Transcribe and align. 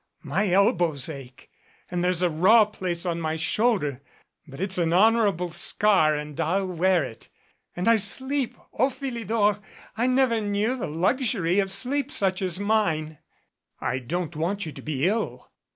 My 0.23 0.49
elbows 0.51 1.07
ache 1.09 1.51
and 1.91 2.03
there's 2.03 2.23
a 2.23 2.29
raw 2.31 2.65
place 2.65 3.05
on 3.05 3.21
my 3.21 3.35
shoulder, 3.35 4.01
but 4.47 4.59
it's 4.59 4.79
an 4.79 4.93
honorable 4.93 5.51
scar 5.51 6.15
and 6.15 6.39
I'll 6.41 6.65
wear 6.69 7.03
it. 7.03 7.29
And 7.75 7.87
I 7.87 7.97
sleep, 7.97 8.57
O 8.73 8.89
Philidor, 8.89 9.59
I 9.95 10.07
never 10.07 10.41
knew 10.41 10.75
the 10.75 10.87
luxury 10.87 11.59
of 11.59 11.71
sleep 11.71 12.09
such 12.09 12.41
as 12.41 12.59
mine." 12.59 13.19
"I 13.79 13.99
don't 13.99 14.35
want 14.35 14.65
you 14.65 14.71
to 14.71 14.81
be 14.81 15.07
ill." 15.07 15.51